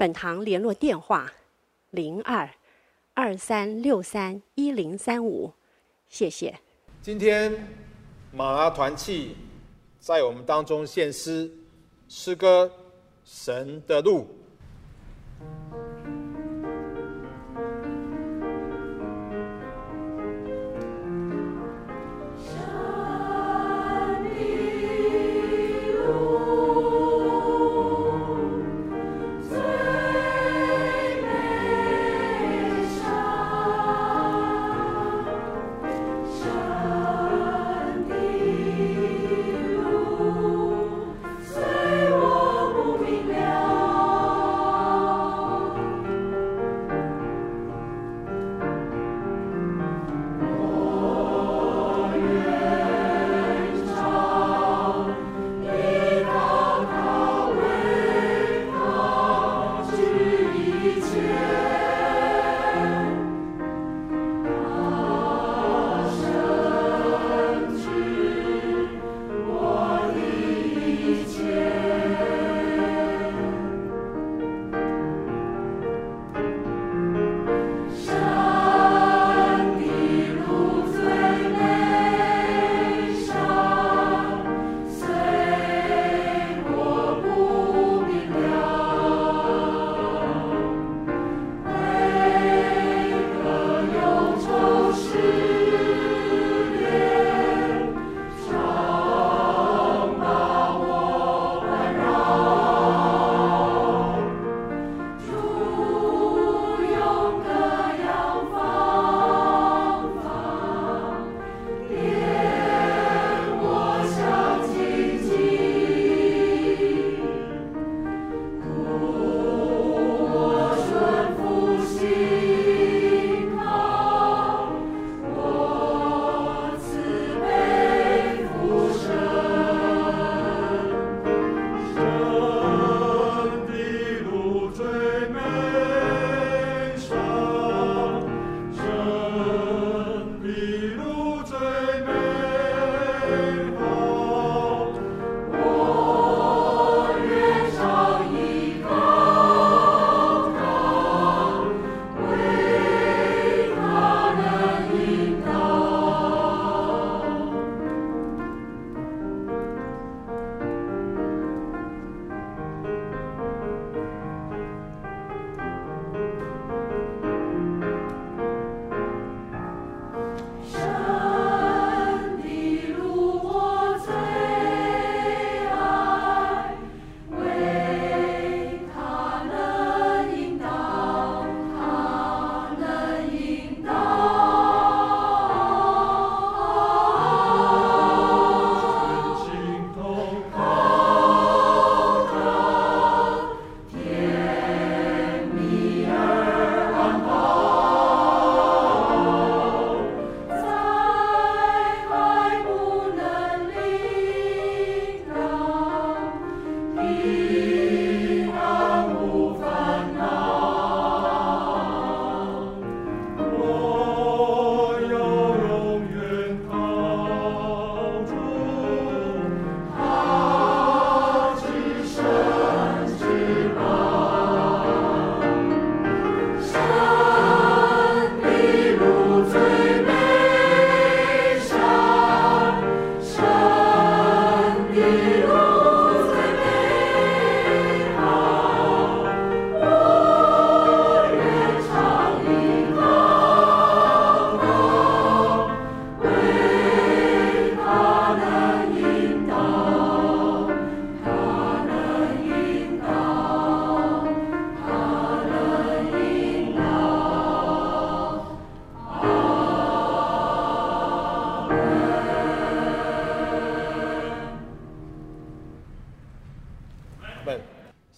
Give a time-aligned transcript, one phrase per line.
[0.00, 1.30] 本堂联络电话：
[1.90, 2.48] 零二
[3.12, 5.52] 二三六三一零三五，
[6.08, 6.58] 谢谢。
[7.02, 7.68] 今天
[8.32, 9.36] 马拉团契
[9.98, 11.52] 在我们当中献诗
[12.08, 12.64] 诗歌
[13.26, 14.20] 《神的路》。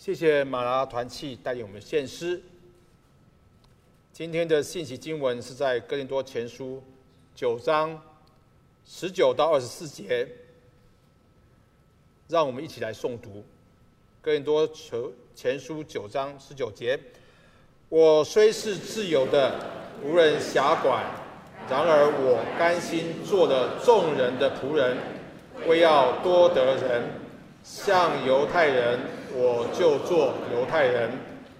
[0.04, 2.42] 谢谢马拉团契带领我们献诗。
[4.12, 6.82] 今天的信息经文是在哥林多前书
[7.36, 8.02] 九章
[8.84, 10.26] 十九到二十四节，
[12.26, 13.44] 让我们一起来诵读。
[14.20, 14.68] 哥林多
[15.36, 16.98] 前书九章十九节：
[17.88, 19.54] 我虽是自由的，
[20.02, 21.04] 无人辖管，
[21.70, 24.96] 然而我甘心做了众人的仆人，
[25.68, 27.04] 为要多得人。
[27.62, 28.98] 像犹太人，
[29.34, 31.10] 我就做犹太人，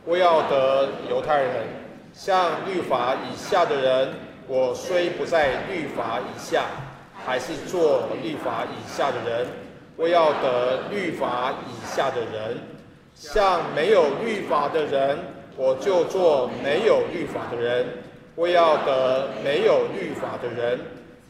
[0.05, 1.65] 我要得犹太人；
[2.13, 4.09] 像律法以下的人，
[4.47, 6.67] 我虽不在律法以下，
[7.25, 9.47] 还是做律法以下的人，
[9.97, 12.59] 我要得律法以下的人；
[13.15, 15.19] 像没有律法的人，
[15.57, 17.87] 我就做没有律法的人，
[18.35, 20.79] 我要得没有律法的人。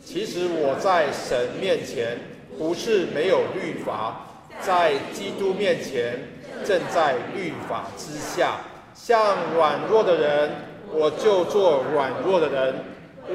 [0.04, 2.18] 其实我在神面前
[2.58, 4.26] 不是没有律法。
[4.60, 6.14] 在基督面前，
[6.64, 8.56] 正在律法之下，
[8.94, 10.50] 像软弱的人，
[10.92, 12.74] 我就做软弱的人，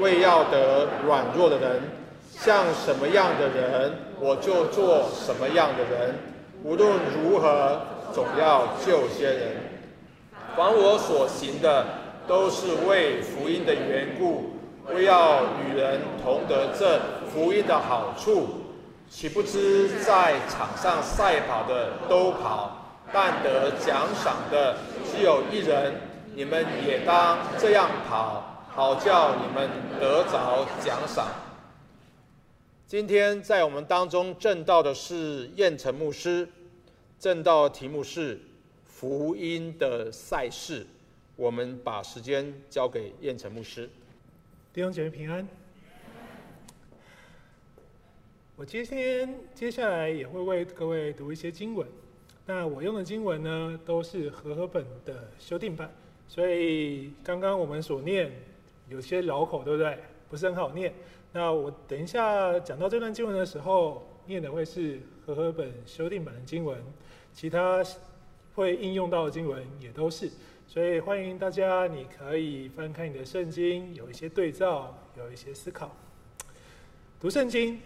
[0.00, 1.80] 为要得软弱的人；
[2.30, 6.14] 像什么样的人，我就做什么样的人。
[6.64, 6.92] 无论
[7.22, 7.80] 如何，
[8.12, 9.56] 总要救些人。
[10.56, 11.86] 凡我所行的，
[12.26, 14.54] 都是为福音的缘故，
[14.92, 17.00] 为要与人同得这
[17.32, 18.48] 福音的好处。
[19.10, 22.77] 岂不知在场上赛跑的都跑，
[23.12, 25.94] 但得奖赏的只有一人。
[26.34, 29.68] 你们也当这样跑，好叫你们
[29.98, 31.26] 得着奖赏。
[32.86, 36.48] 今天在我们当中证道的是燕城牧师，
[37.18, 38.40] 证道题目是
[38.84, 40.86] 福音的赛事。
[41.34, 43.90] 我们把时间交给燕城牧师。
[44.72, 45.48] 弟兄姐妹平安。
[48.54, 51.84] 我今天接下来也会为各位读一些经文，
[52.50, 55.92] 那我用的经文呢，都是和合本的修订版，
[56.26, 58.32] 所以刚刚我们所念
[58.88, 59.98] 有些绕口，对不对？
[60.30, 60.94] 不是很好念。
[61.30, 66.82] 那我等一下讲到这段经文的时候，念的会是和合本修订版的经文，
[67.34, 67.84] 其他
[68.54, 70.30] 会应用到的经文也都是，
[70.66, 75.94] 所以欢迎大家，你可以翻开你的圣经，有一些对照，有一些思考，
[77.20, 77.78] 读圣经。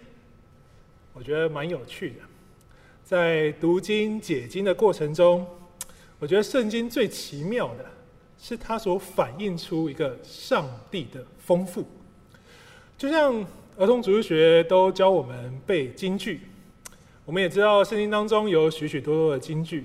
[1.15, 2.21] 我觉得蛮有趣的，
[3.13, 5.47] 在读经解经的过程中，
[6.19, 7.85] 我觉得圣经最奇妙的
[8.39, 11.85] 是它所反映出一个上帝的丰富。
[12.97, 16.41] 就像儿童主日学都教我们背金句，
[17.27, 19.85] 我们也知道圣经当中有许许多多的金句，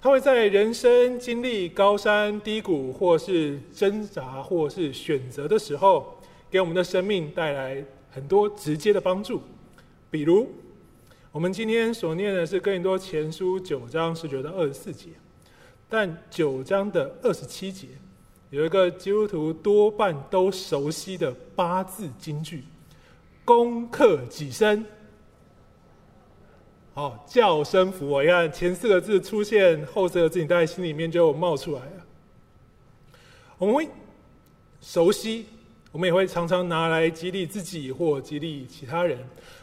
[0.00, 6.16] 它会在人生经历高山低谷，或是挣扎，或是选择的时候，
[6.48, 9.42] 给我们的生命带来很多直接的帮助。
[10.12, 10.48] 比如，
[11.32, 15.08] 我们今天所念的是更多前书九章十九到二十四节，
[15.88, 17.88] 但九章的二十七节
[18.50, 22.64] 有一个基督徒多半都熟悉的八字金句
[23.46, 24.84] ：“攻克己身。”
[26.92, 28.22] 好，叫声符我。
[28.22, 32.06] 你看前四个字出现，后四个字你大概心里面就冒出来了。
[33.56, 33.88] 我们会
[34.82, 35.46] 熟悉，
[35.92, 39.18] 我们也会常常拿来激励自己或激励其他人。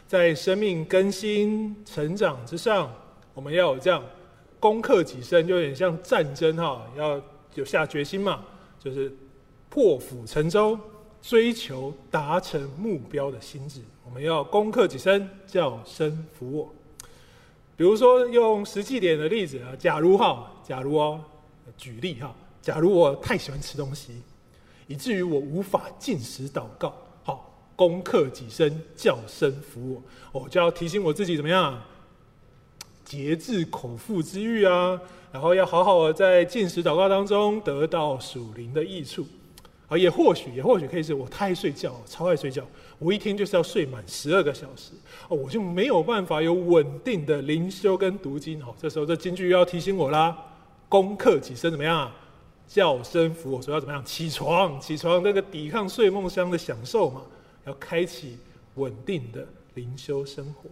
[0.06, 2.90] 在生命更新成长之上，
[3.34, 4.02] 我们要有这样
[4.58, 7.20] 攻克己身，就有点像战争哈，要
[7.54, 8.44] 有下决心嘛，
[8.78, 9.12] 就是
[9.68, 10.78] 破釜沉舟，
[11.20, 13.80] 追求达成目标的心智。
[14.04, 16.72] 我们要攻克己身，叫声服我。
[17.76, 21.20] 比如说用实际点的例子啊，假如哈，假如哦，
[21.76, 24.20] 举例哈，假如我太喜欢吃东西，
[24.90, 26.92] 以至于我无法禁食祷告。
[27.76, 31.80] 攻克己身，叫声服我，我就要提醒我自己怎么样
[33.06, 35.00] 节制口腹之欲啊，
[35.32, 39.26] 然后要好好的在禁食祷告当中得到属灵的益处
[39.88, 42.62] 啊，也或许也或许可以是我太爱睡觉，超爱睡觉，
[42.98, 44.92] 我一天就是要睡满十二个小时
[45.28, 50.36] 哦，我就没有办法有稳定的灵修跟读经哦，这时候这金句又要提醒我啦，
[50.86, 52.12] 攻克己身怎么样？
[52.70, 54.04] 叫声服我，说要怎么样？
[54.04, 57.22] 起床，起床，那个抵抗睡梦乡的享受嘛。
[57.64, 58.38] 要开启
[58.76, 60.70] 稳定的灵修生活。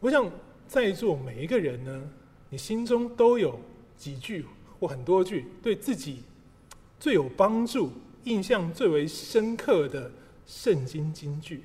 [0.00, 0.30] 我想
[0.68, 2.02] 在座每一个人呢，
[2.50, 3.58] 你心中都有
[3.96, 4.44] 几句
[4.78, 6.22] 或很多句对自己
[7.00, 7.90] 最有帮助、
[8.24, 10.10] 印象最为深刻的
[10.46, 11.64] 圣经金句。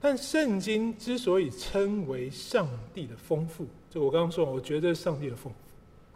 [0.00, 5.52] 但圣经之所以称为上帝的丰富，就我刚刚说，我觉得上帝的丰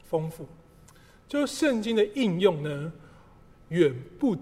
[0.05, 0.47] 丰富，
[1.33, 2.93] 就圣经的应用呢，
[3.71, 4.37] 远不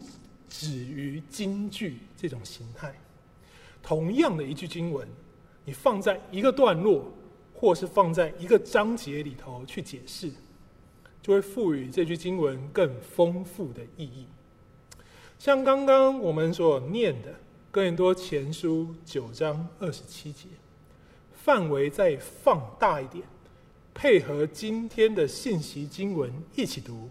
[0.49, 0.75] 止。
[0.75, 2.93] 于金句这种形态，
[3.81, 5.07] 同样的一句经文，
[5.65, 7.09] 你放在一个段落
[7.55, 10.29] 或是放在一个章节里头去解释，
[11.23, 14.27] 就会赋予这句经文更丰富的意义。
[15.39, 17.31] 像刚刚我们所念的
[17.71, 20.49] 《哥林多前书》九章二十七节，
[21.33, 23.25] 范围再放大一点，
[24.03, 27.11] 配合今天的信息经文一起读，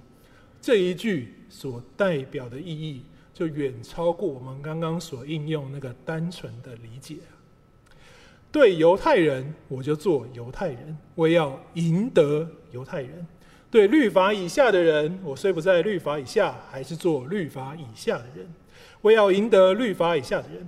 [0.60, 7.18] 这一句所代表的意义，就远超过我们刚刚所应用那个单纯的理解。
[8.52, 13.24] 对犹太人，我就做犹太人，我要赢得犹太人。
[13.70, 18.52] 对律法以下的人，我虽不在律法以下，还是做律法以下的人。
[19.02, 20.68] 我要赢得律法以下的人。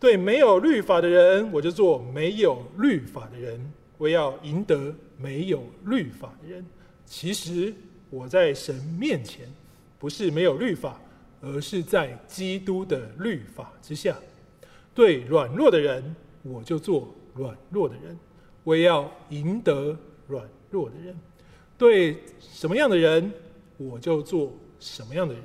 [0.00, 3.72] 对没有律法的人，我就做没有律法的人。
[4.00, 6.64] 我要赢得没有律法的人。
[7.04, 7.74] 其实
[8.08, 9.46] 我在神面前，
[9.98, 10.98] 不是没有律法，
[11.42, 14.16] 而是在基督的律法之下。
[14.94, 18.18] 对软弱的人，我就做软弱的人。
[18.64, 19.94] 我要赢得
[20.26, 21.14] 软弱的人。
[21.76, 23.30] 对什么样的人，
[23.76, 25.42] 我就做什么样的人。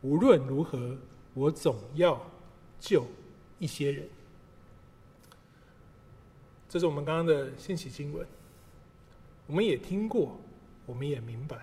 [0.00, 0.96] 无论如何，
[1.34, 2.18] 我总要
[2.80, 3.04] 救
[3.58, 4.08] 一些人。
[6.72, 8.26] 这是我们刚刚的信息经文，
[9.46, 10.40] 我们也听过，
[10.86, 11.58] 我们也明白。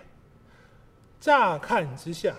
[1.18, 2.32] 乍看之下，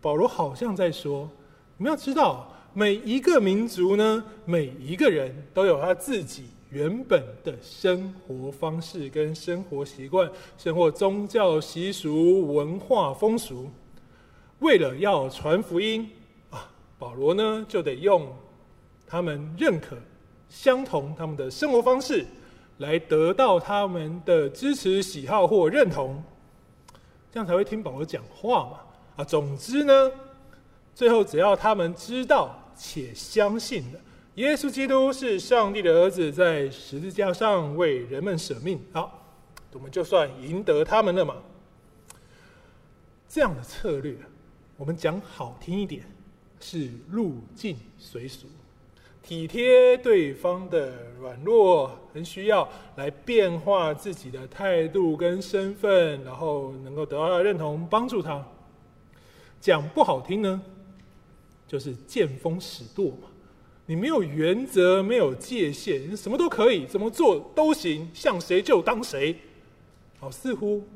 [0.00, 1.30] 保罗好像在说：
[1.76, 6.46] 你们要知道，每一个民族呢，每一个人都有他自己。
[6.70, 10.28] 原本的生活方式跟生活习惯、
[10.58, 13.70] 生活宗教习俗、文化风俗，
[14.58, 16.10] 为了要传福音
[16.50, 16.68] 啊，
[16.98, 18.26] 保罗呢就得用
[19.06, 19.96] 他们认可、
[20.48, 22.24] 相同他们的生活方式，
[22.78, 26.22] 来得到他们的支持、喜好或认同，
[27.32, 28.80] 这样才会听保罗讲话嘛。
[29.16, 30.12] 啊，总之呢，
[30.94, 34.00] 最后只要他们知道且相信的。
[34.34, 38.78] 耶稣基督是上帝的儿子，在十字架上为人们舍命。
[38.92, 39.26] 好，
[39.72, 41.36] 我们就算赢得他们了嘛。
[43.26, 44.14] 这样的策略，
[44.76, 46.04] 我们讲好听一点，
[46.60, 48.46] 是入境随俗，
[49.26, 58.46] 体贴对方的软弱很需要，来变化自己的态度跟身份，然后能够得到他的认同，帮助他。
[59.60, 60.62] 讲不好听呢，
[61.66, 63.26] 就是见风使舵嘛。
[63.86, 69.36] 你没有原则，没有界限，什么都可以，怎么做都行，像谁就当谁。
[70.20, 70.86] 好，似乎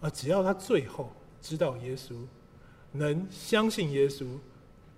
[0.00, 1.12] 啊，只要他最后
[1.42, 2.14] 知道耶稣，
[2.92, 4.24] 能相信耶稣，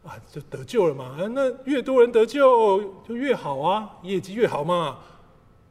[0.06, 1.16] 啊，就得救了嘛。
[1.34, 4.98] 那越多人得救就越好啊，业绩越好嘛。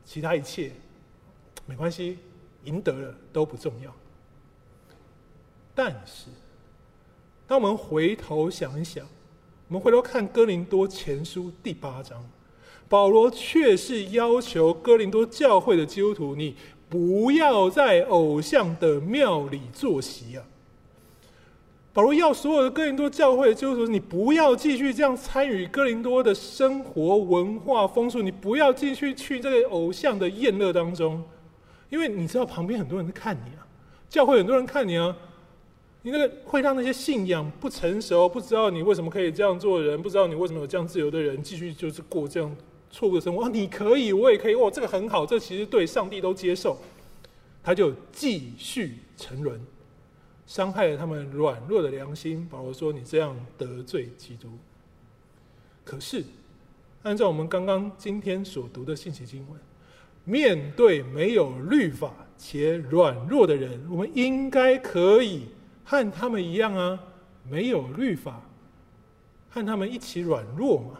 [0.03, 0.71] 其他一切
[1.65, 2.19] 没关系，
[2.65, 3.91] 赢得了都不重要。
[5.73, 6.27] 但是，
[7.47, 9.03] 当我们回头想一想。
[9.67, 12.23] 我们回头看哥林多前书第八章，
[12.87, 16.55] 保罗却是要求哥林多教会的基督徒，你
[16.87, 20.45] 不要在偶像的庙里坐席啊！
[21.95, 31.23] 保罗要所有的哥林多教会的基督徒，你不要继续这样参与哥林多的生活文化风俗，你不要继续去这个偶像的宴乐当中，
[31.89, 33.65] 因为你知道旁边很多人在看你啊，
[34.09, 35.15] 教会很多人看你啊。
[36.01, 42.53] 你那个会让那些信仰不成熟、不知道你为什么可以这样做的人，不知道你为什么有这样自由的人，继续就是过这样
[42.91, 43.47] 错误的生活。
[43.47, 46.77] 你可以，我也可以，哇，这个很好，这其实对上帝都接受，
[47.63, 49.57] 他就继续沉沦，
[50.45, 52.47] 伤害了他们软弱的良心。
[52.47, 54.49] 保罗说：“你这样得罪基督。”
[55.83, 56.23] 可是，
[57.03, 59.59] 按照我们刚刚今天所读的信息经文，
[60.23, 65.47] 面对没有律法且软弱的人，我们应该可以。
[65.87, 66.99] 和他们一样啊，
[67.47, 68.41] 没有律法，
[69.51, 70.99] 和他们一起软弱嘛，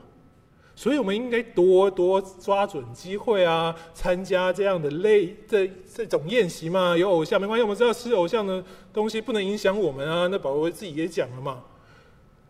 [0.76, 6.98] 所以我们应该多多抓准机会啊，参加这样的类这这种宴席嘛。
[6.98, 8.64] 有偶像没关系，我们知道吃偶像的
[8.94, 10.28] 东西不能影响我们啊。
[10.28, 11.64] 那宝宝自己也讲了嘛，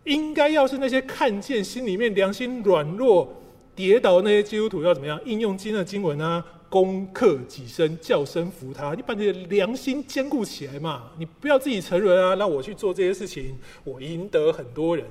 [0.06, 3.32] 应该要是那些看见心里面良心软弱、
[3.76, 6.44] 跌倒那些基督徒要怎么样应用今天的经文啊？
[6.68, 8.94] 攻克己身，叫声服他。
[8.96, 11.12] 你把你的良心坚固起来嘛！
[11.18, 12.36] 你不要自己沉沦啊！
[12.36, 15.06] 让我去做这些事情，我赢得很多人，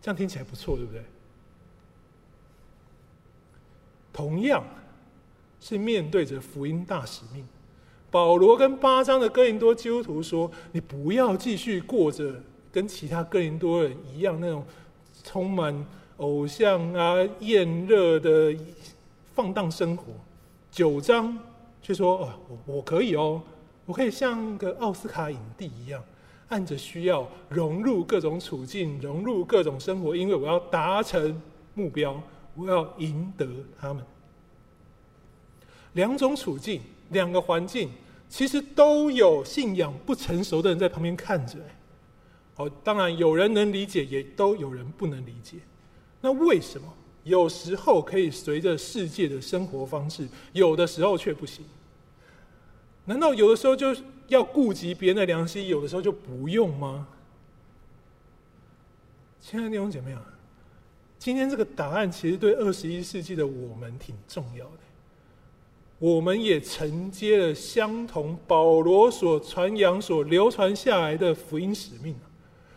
[0.00, 1.02] 这样听起来不错，对不对？
[4.16, 4.64] 同样
[5.60, 7.46] 是面对着福音大使命，
[8.10, 12.42] 保罗跟八章的哥林多基督徒说：“你不要继续过着
[12.72, 14.64] 跟其他哥林多人一样那种
[15.22, 18.56] 充满偶像啊、炎热的
[19.34, 20.04] 放荡生活。”
[20.72, 21.38] 九章
[21.82, 23.42] 却说：“哦，我我可以哦，
[23.84, 26.02] 我可以像个奥斯卡影帝一样，
[26.48, 31.38] 按着需要融入各种处境，融入各种生活，因为我要达成
[31.74, 32.18] 目标，
[32.56, 33.46] 我要赢得
[33.78, 34.04] 他们。”
[35.94, 37.90] 两种处境、两个环境，
[38.28, 41.58] 其实都有信仰不成熟的人在旁边看着。
[42.56, 45.58] 哦，当然有人能理解，也都有人不能理解。
[46.20, 46.92] 那为什么
[47.24, 51.64] 有时候可以随着世界的生活方式，有的时候却不行？
[53.04, 53.94] 难道有的时候就
[54.28, 57.06] 要顾及别人的良心，有的时候就不用吗？
[59.40, 60.22] 亲爱的弟兄姐妹啊，
[61.18, 64.78] 今天这个答案其实对二十一世纪的我们挺重要的。
[65.98, 72.14] 我们也承接了相同保罗所传扬、所流传下来的福音使命。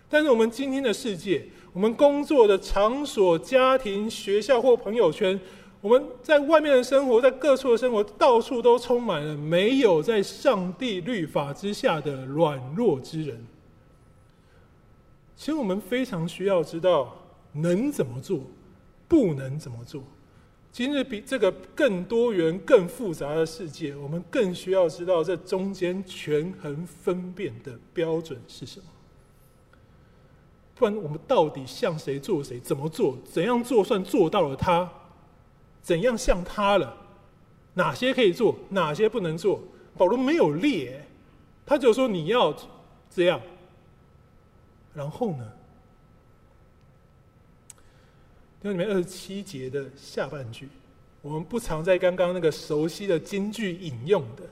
[0.10, 5.38] 但是我们今天的世界，我们工作的场所、家庭、学校或朋友圈，
[5.82, 13.46] 我们在外面的生活，在各处的生活，到处都充满了没有在上帝律法之下的软弱之人。
[15.36, 17.16] 其实我们非常需要知道
[17.54, 18.42] 能怎么做，
[19.08, 20.04] 不能怎么做。
[20.72, 28.86] 今日比这个更多元、更复杂的世界，我们更需要知道这中间权衡分辨的标准是什么。
[30.76, 32.60] 不然，我们到底向谁做谁？
[32.60, 33.18] 怎么做？
[33.26, 34.90] 怎样做算做到了他？
[35.82, 36.96] 怎样像他了？
[37.74, 38.56] 哪些可以做？
[38.70, 39.62] 哪些不能做？
[39.98, 41.06] 保罗没有列，
[41.66, 42.56] 他就说你要
[43.10, 43.42] 这样。
[44.94, 45.52] 然后呢？
[48.62, 50.68] 因为里面二十七节的下半句，
[51.22, 54.44] 我们不常在刚刚那个熟悉的金句引用的。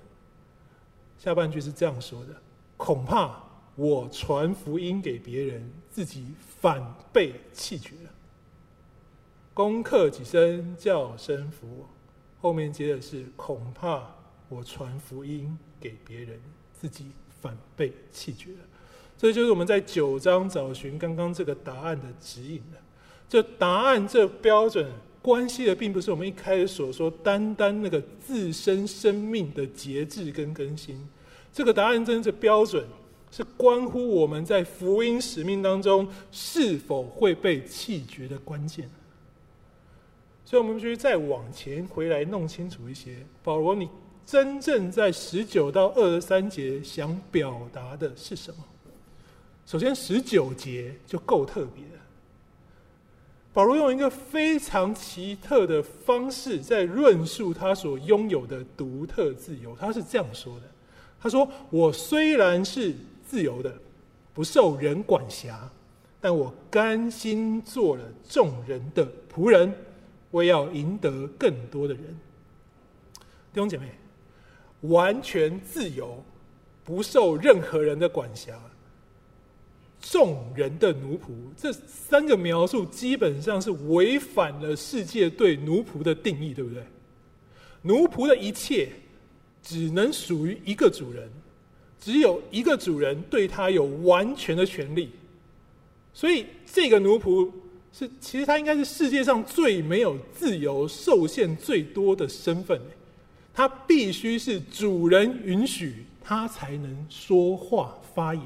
[1.18, 2.42] 下半句是这样说的
[2.78, 3.44] ：“恐怕
[3.76, 6.28] 我传福音给别人，自己
[6.62, 8.12] 反被弃绝了。
[9.54, 11.90] 功课几声，叫声服我。”
[12.40, 14.16] 后面接的是：“恐怕
[14.48, 16.40] 我传福音给别人，
[16.72, 17.12] 自己
[17.42, 18.60] 反被弃绝了。”
[19.18, 22.80] 这就是我们在九章找寻刚刚这个答案的指引了。
[23.30, 24.90] 这答案、这标准，
[25.22, 31.06] 关系的并不是我们一开始所说单单那个自身生命的节制跟更新。
[31.52, 32.86] 这个答案真正标准，
[33.32, 38.90] 是关乎我们在福音使命当中是否会被弃绝的关键。
[40.46, 43.18] 所以，我们必须再往前回来弄清楚一些。
[43.44, 43.90] 保罗，你
[44.26, 48.64] 真正在十九到二十三节想表达的是什么？
[49.66, 51.84] 首先，十九节就够特别。
[53.58, 59.76] 保罗用一个非常奇特的方式，在论述他所拥有的独特自由。
[59.76, 60.62] 他是这样说的
[61.20, 62.94] ：“他说，我虽然是
[63.26, 63.74] 自由的，
[64.32, 65.68] 不受人管辖，
[66.22, 69.74] 但我甘心做了众人的仆人，
[70.30, 72.04] 为要赢得更多的人。”
[73.52, 73.88] 弟兄姐妹，
[74.82, 76.24] 完全自由，
[76.84, 78.54] 不受任何人的管辖。
[80.00, 86.84] 众人的奴仆，这三个描述基本上是违反了世界对奴仆的定义，对不对？
[87.82, 88.90] 奴仆的一切
[89.62, 91.30] 只能属于一个主人，
[92.00, 95.10] 只有一个主人对他有完全的权利。
[96.14, 97.52] 所以，这个奴仆
[97.92, 102.80] 是其实他应该是世界上最没有自由、受限最多的身份。
[103.54, 108.44] 他必须是主人允许他才能说话发言。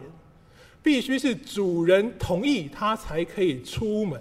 [0.83, 4.19] 必须是主人同意他才可以出门，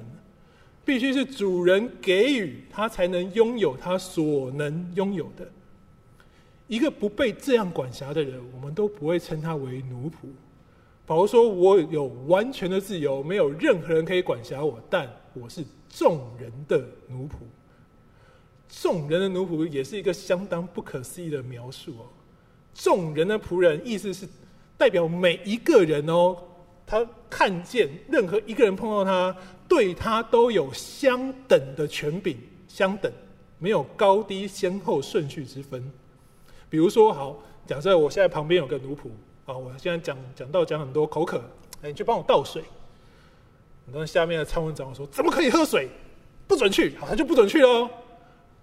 [0.84, 5.48] 必须是主人给予他才能拥有他所能拥有的。
[6.66, 10.28] 一个不被这样管辖的人，我们都不会称他为奴仆。
[11.06, 17.32] 保罗说：“我有完全的自由，没有任何人可以管辖我，但我是众人的奴仆。”
[18.68, 22.06] 众人的奴仆也是一个相当不可思议的描述哦。
[22.72, 24.28] 众人的仆人，意思是
[24.78, 26.36] 代表每一个人哦。
[26.90, 29.36] 他看见任何一个人碰到他，
[29.68, 33.12] 对他都有相等的权柄，相等，
[33.58, 35.88] 没有高低先后顺序之分。
[36.68, 39.02] 比如说，好，假设我现在旁边有个奴仆
[39.46, 41.40] 啊，我现在讲讲到讲很多口渴，
[41.80, 42.64] 哎，你去帮我倒水。
[43.86, 45.88] 然后下面的参谋长说：“怎么可以喝水？
[46.48, 47.88] 不准去！”好，他就不准去喽。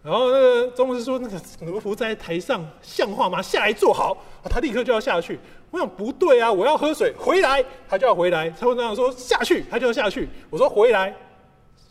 [0.07, 3.41] 然后那个总牧师说：“那个奴仆在台上像话吗？
[3.41, 4.17] 下来坐好。”
[4.49, 5.37] 他立刻就要下去。
[5.69, 8.49] 我想不对啊，我要喝水，回来，他就要回来。
[8.51, 11.13] 参谋长说：“下去，他就要下去。”我说：“回来，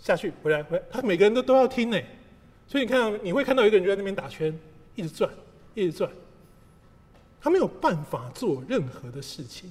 [0.01, 2.01] 下去，回来，回来。”他每个人都都要听呢。
[2.67, 4.59] 所以你看，你会看到一个人就在那边打圈，
[4.95, 5.31] 一直转，
[5.75, 6.11] 一直转。
[7.39, 9.71] 他没有办法做任何的事情。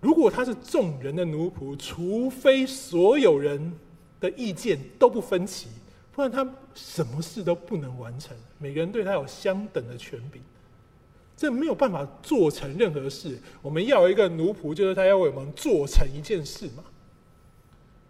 [0.00, 3.72] 如果他是众人的奴仆，除非所有人
[4.20, 5.68] 的意见都不分歧。
[6.16, 8.34] 不然他什么事都不能完成。
[8.58, 10.40] 每个人对他有相等的权柄，
[11.36, 13.38] 这没有办法做成任何事。
[13.60, 16.82] 我们要一个奴仆，就是他要为我们做成一件事嘛。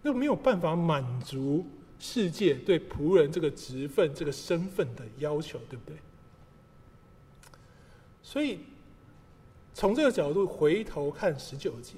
[0.02, 1.66] 那没有办法满足
[1.98, 5.96] 世界对仆人这个职分、这个身份的要求，对不对？
[8.22, 8.60] 所以，
[9.74, 11.94] 从这个角度回头看十九节，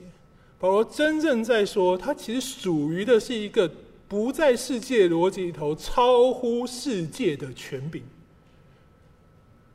[0.59, 3.71] 保罗真正在说，他其实属于的是一个
[4.09, 8.03] 不在世界逻辑里头、超乎世界的权柄。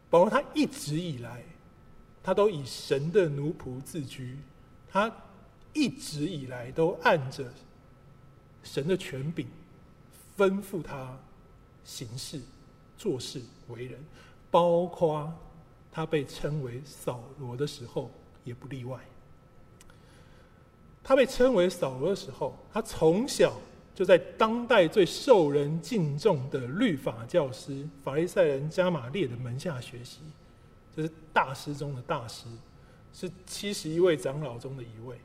[0.09, 1.43] 保罗他一直以来，
[2.23, 4.37] 他都以神的奴仆自居，
[4.89, 5.11] 他
[5.71, 7.45] 一直以来都按着
[8.63, 9.47] 神的权柄
[10.37, 11.17] 吩咐他
[11.83, 12.41] 行事、
[12.97, 13.99] 做事、为人，
[14.49, 15.31] 包括。
[15.95, 18.09] 他被称为扫罗的时候，
[18.43, 18.99] 也不例外。
[21.03, 23.53] 他被称为扫罗的时候，他从小
[23.93, 30.21] 就在当代最受人敬重的律法教师法利赛人加玛列的门下学习，
[30.95, 32.45] 这、是大师中的大师，
[33.13, 35.15] 是七十一位长老中的一位。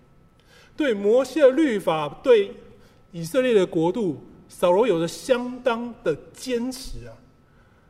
[0.77, 2.55] 对摩西的律法，对
[3.11, 7.17] 以色列的国度，扫罗有着相当的坚持啊。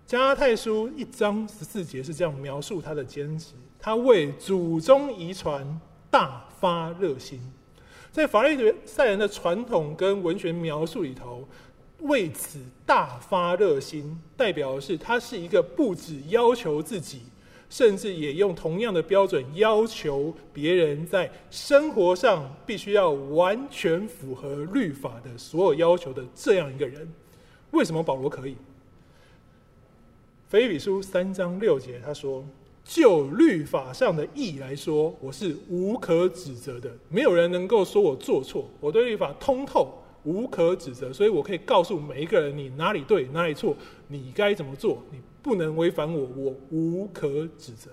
[0.06, 7.40] 加拉太书一章十四节是这样描述他的坚持：他为祖宗遗传大发热心，
[8.10, 11.46] 在法利赛人的传统跟文学描述里头，
[12.00, 17.22] 为此大发热心，代表的是他是一个不只要求自己，
[17.68, 27.08] 甚至也用同样的标准要求别人，在生活上必须要完全符合律法的所有要求的这样一个人。
[27.72, 28.56] 为什么保罗可以？
[30.48, 32.42] 腓立比书三章六节，他说
[32.88, 38.66] ：“就律法上的义来说，我是无可指责的，没有人能够说我做错。
[38.80, 47.90] 我对律法通透，无可指责，所以我可以告诉每一个人，你哪里对，哪里错，你该怎么做，你不能违反我，我无可指责。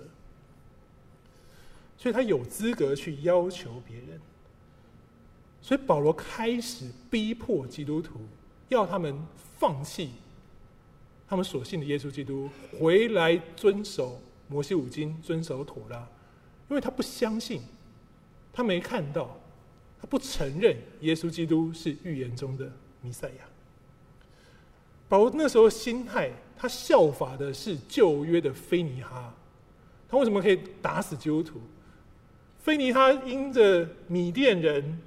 [1.98, 4.22] 所以他有资格去要求别人。
[5.62, 8.22] 所以保罗开始逼迫基督徒，
[8.70, 9.14] 要他们
[9.60, 10.12] 放弃。”
[11.28, 12.48] 他们所信的耶稣基督
[12.80, 16.08] 回来遵守摩西五经，遵守妥拉，
[16.70, 17.62] 因为他不相信，
[18.54, 19.40] 他没看到，
[20.00, 23.46] 他不承认耶稣基督是预言中的弥赛亚。
[25.08, 29.34] 保罗那时候心态，他效法的是旧约的非尼哈，
[30.10, 31.60] 他为什么可以打死基督徒？
[32.60, 35.00] 非尼哈因着米甸人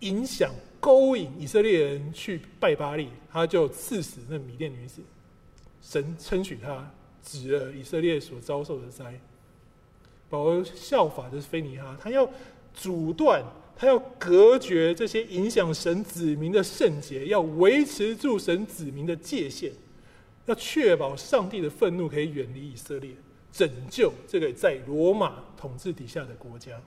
[0.00, 0.50] 影响。
[0.80, 5.00] 勾引以色列人去拜巴力，他就刺死那米甸女子。
[5.80, 6.86] 神称许他
[7.24, 9.18] 指了以色列所遭受的灾。
[10.28, 12.28] 保罗效法的是非尼哈，他要
[12.72, 13.42] 阻断，
[13.76, 19.72] 他要隔绝这些影响神子民的圣洁，要维持住神子民的界限，
[20.46, 23.12] 要确保上帝的愤怒可以远离以色列，
[23.52, 26.80] 拯救这个在罗马统治底下的国家。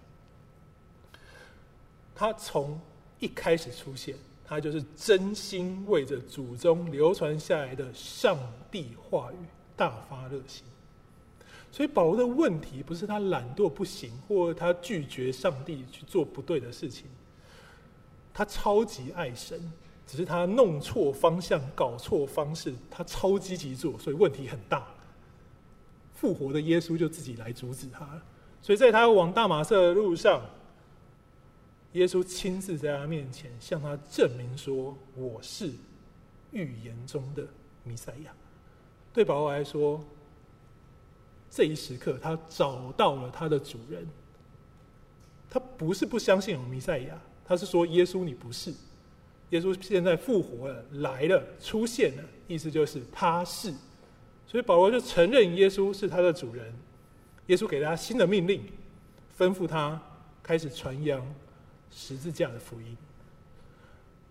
[2.14, 2.78] 他从
[3.20, 8.38] 一开始出现，他就是真心为着祖宗流传下来的上
[8.70, 9.38] 帝话语
[9.78, 10.66] 大发热心。
[11.72, 17.06] 所以保罗的问题不是他懒惰不行，或他拒绝上帝去做不对的事情。
[18.34, 19.72] 他超级爱神，
[20.06, 22.74] 只是他弄错方向、搞错方式。
[22.90, 24.88] 他超积极做，所以问题很大。
[26.14, 28.22] 复活的耶稣就自己来阻止他。
[28.62, 30.42] 所以在他往大马色的路上。
[31.94, 35.72] 耶稣亲自在他面前向他证明说：“我是
[36.52, 37.48] 预言中的
[37.84, 38.32] 弥赛亚。”
[39.18, 40.00] 对保罗来说，
[41.50, 44.08] 这一时刻他找到了他的主人。
[45.50, 48.72] 他不是不相信有弥赛亚，他是说：“耶稣，你不是。”
[49.50, 53.74] 耶稣现在复活了，来了，出现了，意思就是他是。
[54.46, 56.72] 所以保罗就承认耶稣是他的主人。
[57.48, 58.62] 耶稣给他新的命令，
[59.36, 60.00] 吩咐他
[60.44, 61.26] 开始传扬。
[61.90, 62.96] 十字架的福音，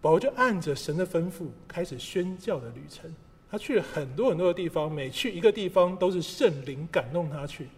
[0.00, 3.12] 保罗就按着神的吩咐开始宣教的旅程。
[3.50, 7.68] 他去了很多很多的地方，每去一个地方都是圣灵感动他去。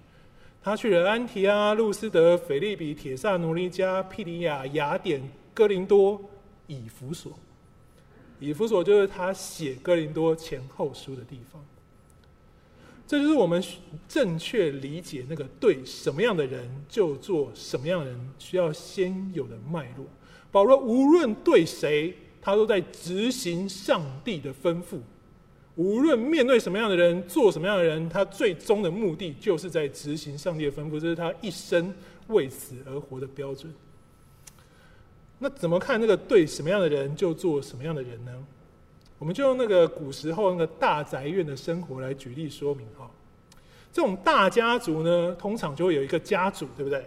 [0.62, 5.22] 他去了安提阿、路斯德、腓利比、铁萨奴尼加、庇里亚、雅典、
[5.54, 6.20] 哥林多、
[6.66, 7.32] 以弗所。
[8.40, 11.64] 以弗所就是他写哥林多前后书的地方。
[13.06, 13.62] 这就是我们
[14.06, 20.04] 正确理解那个对什么样的人就做什么样的人需要先有的脉络。
[20.50, 24.98] 保罗无论对谁，他都在执行上帝的吩咐；
[25.78, 30.98] 无论面对什么样的人，做什么样的人，他最终的目的就是在执行上帝的吩咐。
[30.98, 31.94] 这是他一生
[32.26, 33.72] 为此而活的标准。
[35.38, 38.32] 那怎么看那个对什么样的人就做什么样的人呢？
[39.20, 43.08] 我们就用那个古时候那个大宅院的生活来举例说明哈。
[43.92, 47.04] 这种大家族呢，通常就会有一个家主，对不对？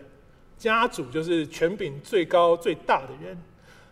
[0.57, 3.37] 家主就是权柄最高最大的人。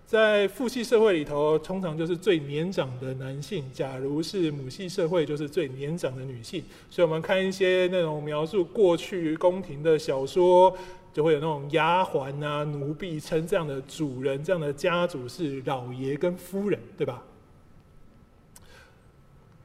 [0.10, 6.64] 在父系社会里头，通常就是最年长的男性；假如是母系社会，就是最年长的女性。
[6.90, 10.76] 所以，我们看一些那种描述过去宫廷的小说，
[11.14, 17.24] 就会有那种丫鬟啊、奴婢称这样的主人、这样的家主是老爷跟夫人，对吧？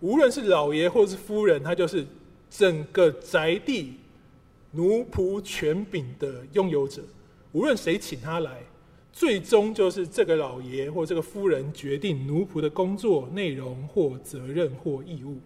[0.01, 2.05] 无论是老爷或是夫人，他就是
[2.51, 3.95] 整个宅地
[4.73, 7.01] 奴仆权柄的拥有者。
[7.53, 8.59] 无论谁请他来。
[9.15, 15.39] 最终就是这个老爷或这个夫人决定奴仆的工作内容或责任或义务。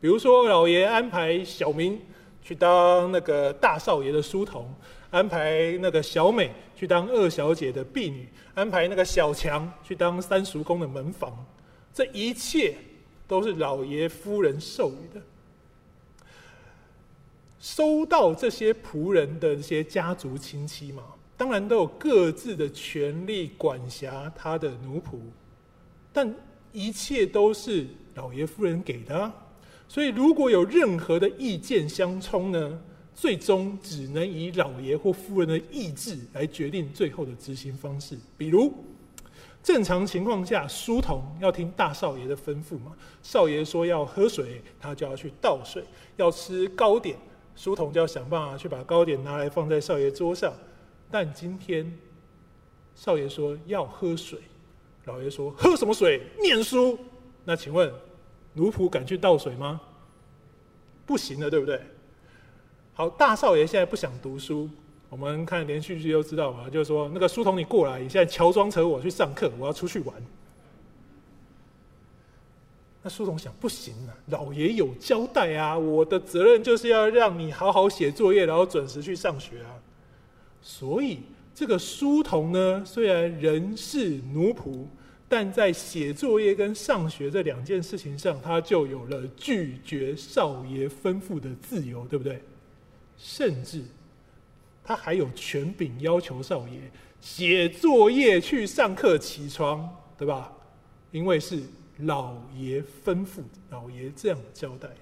[0.00, 2.00] 比如说，老爷安排小明
[2.42, 4.74] 去当那个大少爷的书童，
[5.10, 11.44] 安排那个小美去当二小姐的婢女，安排那个小强去当三叔公的门房。
[11.92, 12.74] 这一切
[13.28, 15.20] 都是老爷夫人授予的。
[17.58, 21.02] 收到这些仆人的这些家族亲戚嘛。
[21.40, 25.18] 当然都有各自的权利管辖他的奴仆，
[26.12, 26.34] 但
[26.70, 29.32] 一切都是老爷夫人给的，
[29.88, 32.78] 所以如果有任何的意见相冲呢，
[33.14, 38.18] 最终只能以老爷或夫人的意志来决定最后的执行方式。
[38.36, 38.70] 比如，
[39.62, 45.82] 正常情况下，书童要听大少爷的吩咐嘛，少爷说要喝水，他就要去倒水；
[46.18, 47.16] 要吃糕点，
[47.56, 50.52] 书童就要想办法去把糕点拿来放在少爷桌上。
[51.10, 51.92] 但今天，
[52.94, 54.38] 少爷说要喝水，
[55.06, 56.22] 老爷说喝什么水？
[56.40, 56.98] 念书。
[57.44, 57.92] 那请问，
[58.52, 59.80] 奴仆敢去倒水吗？
[61.06, 61.80] 不行的，对不对？
[62.94, 64.68] 好，大少爷现在不想读书，
[65.08, 70.14] 我们看连续剧都知道嘛，就是说那个书童你过来，你现在乔装成我去上课，我要出去玩。
[73.02, 79.74] 那书童想，不行啊，老爷有交代啊，我的责任就是要让你好好写作业，然后准时去上学啊。
[80.62, 81.20] 所以，
[81.54, 84.86] 这个书童呢，虽然人是奴仆，
[85.28, 92.42] 但在写作业跟上学这两件事情上，他就有了拒绝少爷吩咐的自由，对不对？
[93.16, 93.82] 甚至，
[94.84, 100.52] 他还有权柄要求少爷写作业、去上课、起床，对吧？
[101.10, 101.62] 因为是
[101.98, 104.94] 老爷吩咐，老爷这样交代的。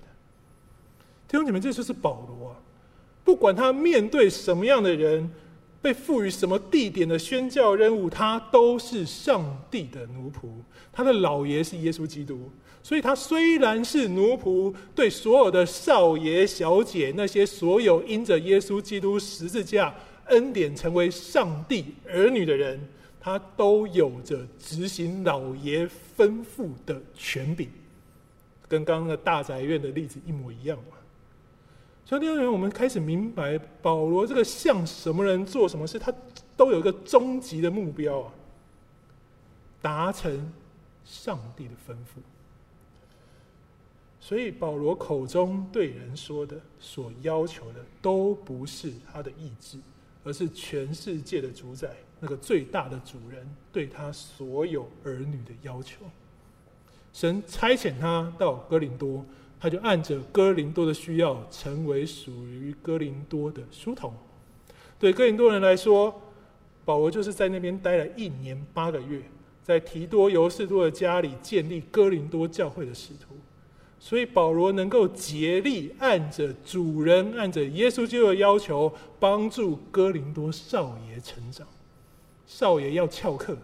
[1.27, 2.57] 弟兄姐妹，这就是保罗啊！
[3.23, 5.31] 不管他面对什么样的人。
[5.80, 10.48] 被赋予什么地点的宣教任务，他都是上帝的奴仆。
[10.92, 12.50] 他的老爷是耶稣基督，
[12.82, 19.94] 所以他虽然是奴仆，对所有的少爷、小姐，那些所有因着耶稣基督十字架
[20.26, 22.80] 恩典成为上帝儿女的人，
[23.20, 27.68] 他都有着执行老爷吩咐的权柄，
[28.66, 30.97] 跟刚刚的大宅院的例子一模一样嘛。
[32.09, 36.11] 所以，弟兄姊妹，我们开始明白保罗这个向什么人做什么事，他
[36.57, 38.33] 都有一个终极的目标啊，
[39.83, 40.51] 达成
[41.05, 42.23] 上帝的吩咐。
[44.18, 49.77] 所以，保罗口中对人说的、所要求的，都不是他的意志，
[50.25, 56.07] 而是全世界的主宰，那个最大的主人对他所有儿女的要求。
[57.12, 59.23] 神差遣他到哥林多。
[59.61, 64.12] 他就按着哥林多的需要，成为属于哥林多的书童。
[64.99, 66.21] 对哥林多人来说，
[66.85, 69.23] 保罗就是在那边待了一年八个月，
[69.62, 73.37] 在提多尤士多的家里建立哥林多教会的使徒。
[74.01, 81.66] 所以保罗能够竭力按着主人、按着耶稣基督的要求，帮助哥林多少爷成长。
[82.47, 83.59] 少爷要翘课，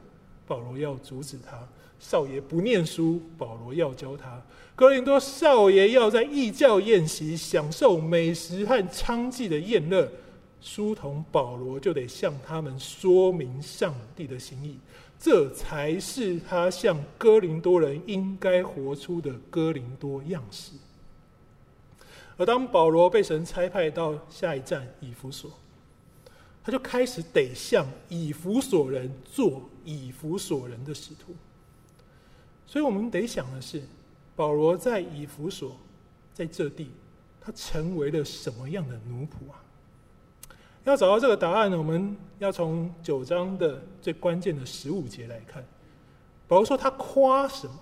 [0.46, 1.56] 保罗要阻止他；
[1.98, 4.42] 少爷不念书，保罗要教他。
[4.76, 10.10] 哥林多少爷要在异教宴席享受美食和娼妓的宴乐，
[10.60, 14.78] 书童保罗就得向他们说明上帝的心意，
[15.18, 20.72] 这才是他向哥林多人应该活出的哥林多样式。
[22.36, 25.48] 而当保罗被神差派到下一站以弗所，
[26.64, 31.34] 他就开始得向以弗所人做以弗所人的使徒。
[32.66, 33.82] 所以我们得想的是。
[34.36, 35.76] 保罗在以弗所，
[36.32, 36.90] 在这地，
[37.40, 39.62] 他成为了什么样的奴仆啊？
[40.82, 45.64] 要找到这个答案呢，我们要从九章的最关键的十五节来看。
[46.48, 47.78] 保罗说他夸什么？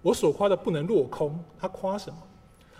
[0.00, 1.44] 我所夸的不能落空。
[1.58, 2.22] 他夸什么？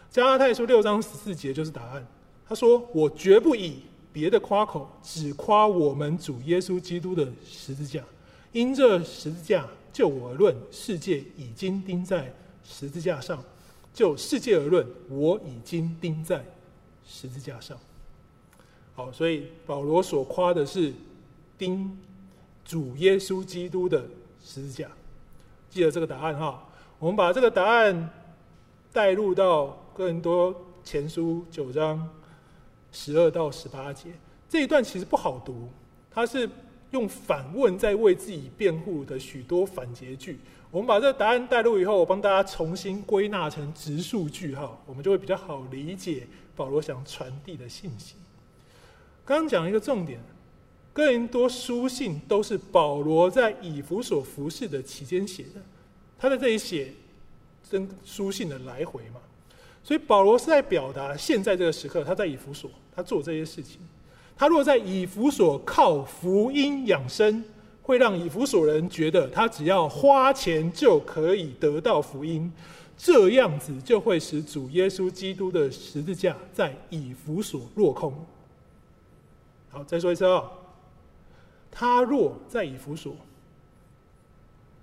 [0.08, 2.06] 加拉太书六章十四节就是答案。
[2.48, 8.04] 他说：“我绝不以别的夸口，只夸我们主耶稣基督的十字架。
[8.52, 13.36] 因这十字架。”就我而论，世界已经钉在十字架上；
[13.92, 16.44] 就世界而论，我已经钉在
[17.04, 17.76] 十字架上。
[18.94, 20.94] 好，所以保罗所夸的是
[21.58, 21.98] 钉
[22.64, 24.06] 主耶稣基督的
[24.44, 24.88] 十字架。
[25.68, 26.68] 记得这个答案哈，
[27.00, 28.10] 我们把这个答案
[28.92, 32.08] 带入到更多前书九章
[32.92, 34.10] 十二到十八节。
[34.48, 35.68] 这一段其实不好读，
[36.10, 36.48] 它是
[36.90, 40.38] 用反问在为自己辩护的许多反结句。
[40.70, 48.14] 我们把这个答案带入以后，我帮大家重新归纳成直述句号，我们就会比较好理解保罗想传递的信息。
[49.24, 50.20] 刚刚讲一个重点，
[50.92, 55.60] 哥林多书信都是保罗在以弗所服侍的期间写的，
[56.18, 56.92] 他在这里写
[57.68, 59.20] 真书信的来回嘛，
[59.82, 63.80] 所以保罗是在表达现在这个时刻他在以弗所，他做这些事情。
[64.36, 67.44] 他若在以弗所靠福音养生，
[67.82, 72.50] 会让以弗所人觉得他只要花钱就可以得到福音，
[72.96, 78.14] 这样子就会使主耶稣基督的十字架在以弗所落空。
[79.70, 80.50] 好，再说一次啊、哦，
[81.70, 83.14] 他若在以弗所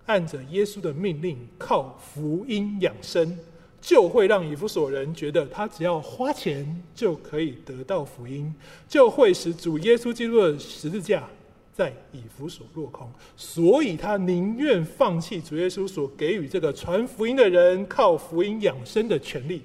[0.06, 3.38] 按着耶稣的命令靠福音养生。
[3.88, 8.54] 就会让以弗所人觉得他只要花钱就可以得到福音，
[8.86, 11.24] 就会使主耶稣基督的十字架
[11.74, 13.10] 在以弗所落空。
[13.38, 19.62] 所以他宁愿放弃主耶稣所给予这个传福音的人靠福音养生的权利，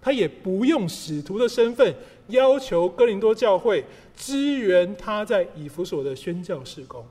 [0.00, 1.92] 他也不用使徒的身份
[2.28, 7.04] 要求哥林多教会支援他在以弗所的宣教事工。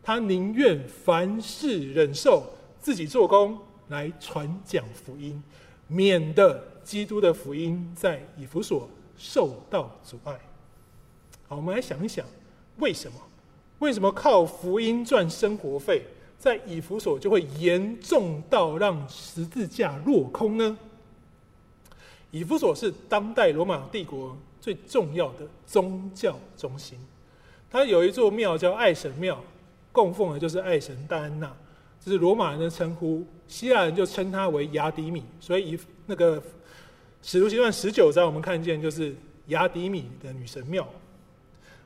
[0.00, 2.44] 他宁愿凡事忍受，
[2.80, 3.58] 自己做工
[3.88, 5.42] 来传讲福音。
[5.88, 10.38] 免得基督的福音在以弗所受到阻碍。
[11.48, 12.24] 好，我们来想一想，
[12.76, 13.18] 为什么？
[13.80, 16.02] 为什么靠福音赚生活费，
[16.38, 20.78] 在以弗所就会严重到让十字架落空呢？
[22.30, 26.98] 以弗所是当代罗马帝国最重要的宗教中心，
[27.70, 29.42] 它有一座庙叫爱神庙，
[29.92, 31.56] 供奉的就是爱神戴安娜。
[32.08, 35.22] 是罗马人的称呼，希腊人就称它为雅迪米。
[35.40, 36.40] 所以，以那个
[37.22, 39.14] 《使徒行传》十九章，我们看见就是
[39.48, 40.88] 雅迪米的女神庙。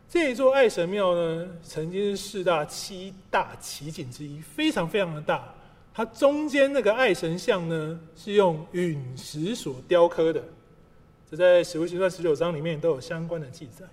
[0.09, 5.53] 这一座爱神庙呢，曾经是四大七大奇景之一，非常非常的大。
[5.95, 10.43] 它中间那个爱神像呢，是用陨石所雕刻的。
[11.31, 13.87] 这在《使徒行传》十九章里面都有相关的记载。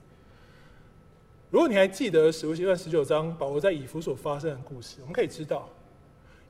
[1.50, 5.68] 如果你还记得《使徒行传》十九章保罗在以弗所发生的故事，我们可以知道。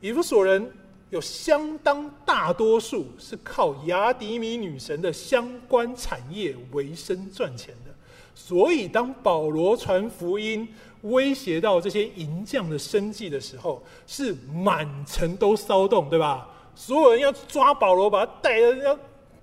[0.01, 0.71] 以弗所人
[1.09, 7.93] 有相当大多数是靠雅迪米女神的相关产业为生赚钱的，
[8.33, 10.67] 所以当保罗传福音
[11.01, 16.47] 威胁到这些银匠的生计的时候，是满城都骚动，对吧？
[16.75, 18.97] 所有人要抓保罗，把他带着，要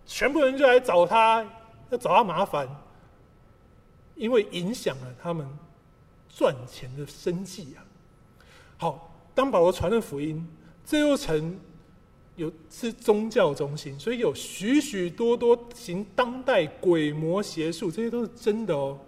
[0.07, 1.45] 全部人就来找他，
[1.91, 2.67] 要找他麻烦，
[4.15, 5.47] 因为影响了他们
[6.29, 7.85] 赚钱的生计啊。
[8.79, 9.06] 好。
[9.37, 10.43] 当保罗传了福音，
[10.83, 11.61] 这座城
[12.37, 18.99] 有是宗教中心，所以有许许多多行当代鬼魔邪术，这些都是真的哦。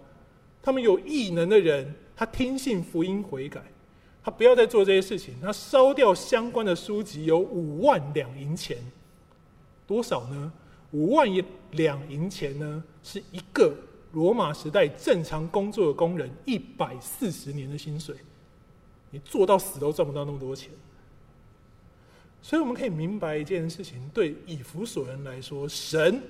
[0.61, 3.59] 他们有异能的人，他听信福音悔改，
[4.23, 8.77] 他不要再做这些事情，他烧掉相关的书籍，有五万两银钱，
[9.87, 10.53] 多少呢？
[10.91, 11.27] 五万
[11.71, 13.73] 两银钱呢，是一个
[14.11, 18.15] 罗马时代正常工作的工人一百四十年的薪水。
[19.11, 20.69] 你做到死都赚不到那么多钱，
[22.43, 26.21] 所以我们可以明白一件事情：对以弗所人来说，神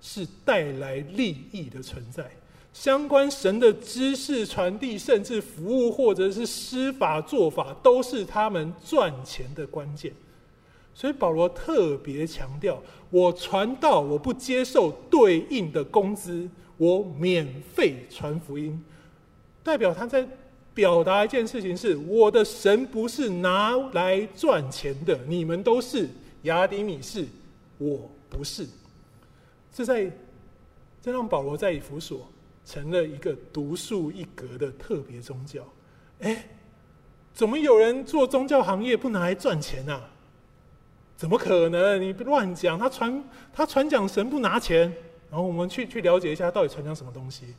[0.00, 2.28] 是带来利益的存在。
[2.72, 10.12] 相关神的知识传递，甚至服务或者是施法做法，都是他们赚钱的关键。
[10.92, 18.84] 所以保罗特别强调：我传道，我不接受对应的工资，我免费传福音，
[19.62, 20.28] 代表他在。
[20.76, 26.06] 表达一件事情是：我的神不是拿来赚钱的，你们都是
[26.42, 27.26] 雅迪米是，
[27.78, 28.66] 我不是。
[29.72, 30.12] 这在
[31.00, 32.30] 这让保罗在以弗所
[32.66, 35.62] 成了一个独树一格的特别宗教。
[36.20, 36.46] 哎，
[37.32, 40.10] 怎么有人做宗教行业不拿来赚钱啊？
[41.16, 41.98] 怎么可能？
[41.98, 42.78] 你乱讲！
[42.78, 44.92] 他传他传讲神不拿钱，
[45.30, 47.54] 然后我们去去了解一下，到底传讲什么东西。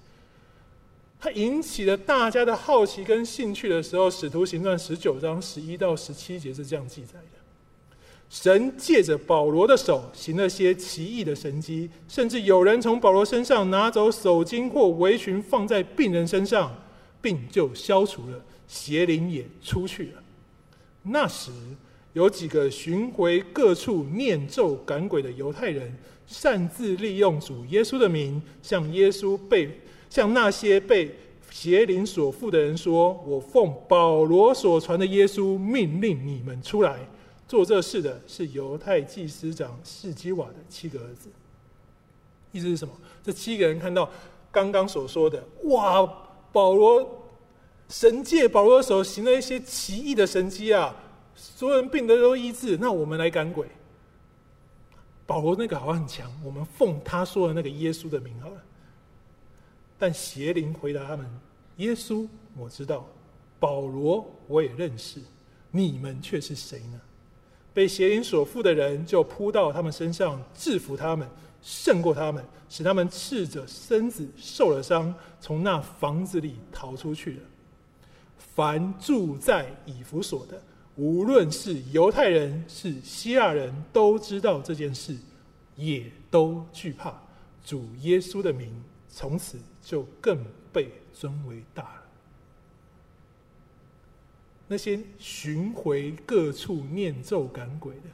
[1.19, 7.97] 他引起了大家的好奇跟兴趣的时候，《使徒行传》十九章十一到十七节是这样记载的：
[8.29, 16.71] 神借着保罗的手行了些奇异的神迹，甚至有人从保罗身上拿走手巾或围裙放在病人身上，
[17.19, 20.23] 病就消除了，邪灵也出去了。
[21.01, 21.49] 那时
[22.13, 25.97] 有几个巡回各处念咒赶鬼的犹太人，
[26.27, 29.81] 擅自利用主耶稣的名，向耶稣被。
[30.09, 31.15] 向那些被
[31.49, 36.99] 邪灵所附的人说：“我奉保罗所传的耶稣命令你们出来。
[37.47, 41.29] 做这事的是犹太祭司长士基瓦的七个儿子。”
[42.51, 42.93] 意思是什么？
[43.23, 44.09] 这七个人看到
[44.51, 46.05] 刚刚所说的，哇，
[46.51, 47.27] 保罗
[47.89, 50.95] 神借保罗的手行了一些奇异的神迹啊，
[51.35, 52.77] 所有人病的都医治。
[52.77, 53.67] 那我们来赶鬼。
[55.25, 58.63] 保罗那个好像很强，我们奉他说的那个耶稣的名好了。
[59.97, 61.25] 但邪灵回答他们
[61.77, 63.07] ：“耶稣我知道，
[63.59, 65.19] 保罗我也认识，
[65.71, 67.01] 你们却是谁呢？”
[67.73, 71.27] 被邪灵所附的人就扑到他们身上，制服他们，
[71.61, 77.39] 胜过他们，使他们赤着身子受了伤，从那房子里逃出去了。
[78.37, 80.59] 凡住在以弗所的，
[80.95, 85.15] 无论是犹太人是希腊人，都知道这件事，
[85.75, 87.21] 也都惧怕
[87.63, 88.73] 主耶稣的名，
[89.17, 89.57] 从此。
[89.87, 90.37] 就更
[90.73, 92.03] 被尊为大了。
[94.67, 98.09] 那些巡回各处念咒赶鬼的，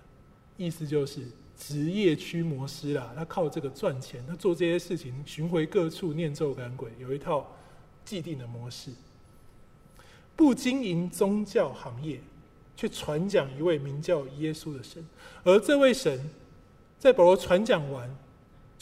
[0.56, 1.22] 意思就是
[1.58, 3.12] 职业驱魔师啦。
[3.16, 7.52] 他靠这个赚钱，他做这些事情，巡回各处念咒赶鬼，有一套
[8.06, 8.92] 既定的模式。
[10.36, 12.22] 不经营宗教行业，
[12.78, 15.04] 却传讲一位名叫耶稣的神，
[15.44, 16.30] 而这位神
[17.00, 18.16] 在保罗传讲完。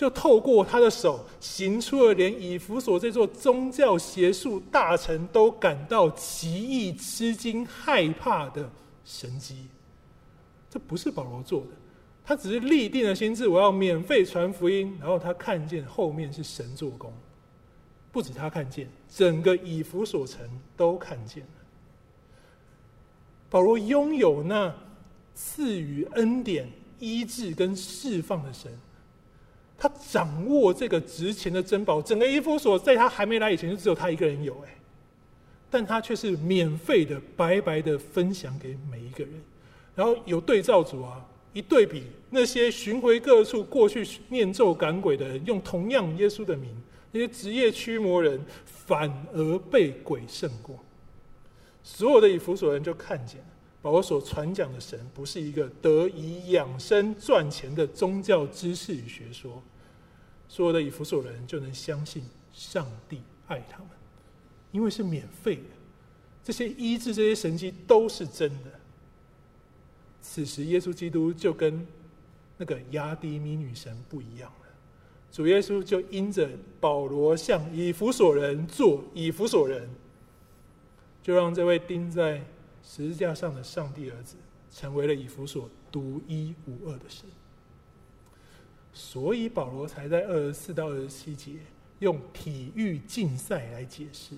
[0.01, 8.67] 就透过他的手，行出了连以弗所这座宗教邪术大臣都感到奇异、吃惊、害怕的
[9.05, 9.67] 神迹。
[10.71, 11.67] 这不是保罗做的，
[12.25, 14.97] 他只是立定了心志，我要免费传福音。
[14.99, 17.13] 然后他看见后面是神做工，
[18.11, 20.41] 不止他看见，整个以弗所城
[20.75, 21.49] 都看见了。
[23.51, 24.73] 保罗拥有那
[25.35, 28.75] 赐予恩典、医治跟释放的神。
[29.81, 34.77] 他掌握这个值钱的珍宝，整个伊夫所在他还没来以前就只有他一个人有哎，
[35.71, 39.33] 但他却是免费的、白白的分享给每一个人。
[39.95, 46.69] 然后有对照组啊，一对比那些巡回各处过去念咒赶鬼的人，用同样耶稣的名，
[47.11, 50.77] 那些职业驱魔人反而被鬼胜过。
[51.81, 53.47] 所有的以弗所人就看见了。
[53.81, 59.59] 保罗所传讲的神不是一个得以养生赚钱的宗教知识与学说，
[60.51, 63.87] 所有的以弗所人就能相信上帝爱他们，
[64.73, 65.61] 因为是免费的，
[66.43, 68.69] 这些医治、这些神迹都是真的。
[70.21, 71.87] 此时，耶稣基督就跟
[72.57, 74.67] 那个亚底米女神不一样了，
[75.31, 76.49] 主耶稣就因着
[76.81, 79.89] 保罗向以弗所人做以弗所人，
[81.23, 82.43] 就让这位钉在。
[82.83, 84.35] 十字架上的上帝儿子
[84.71, 87.29] 成为了以弗所独一无二的神，
[88.93, 91.53] 所以保罗才在二十四到二十七节
[91.99, 94.35] 用体育竞赛来解释，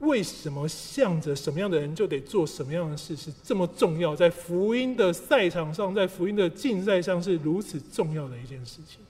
[0.00, 9.00] 为什么向着什么样的人就得做什么样的事是这么重要，在福音的赛场上，在福音的竞赛上是如此重要的一件事情。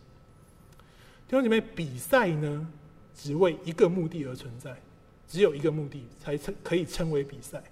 [1.27, 2.69] 弟兄姐妹，比赛呢，
[3.15, 4.81] 只为一个目的而存在，
[5.29, 7.63] 只有一个目的才称可以称为比赛。